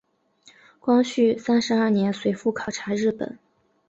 [0.79, 3.37] 光绪三十二年随父考察日本。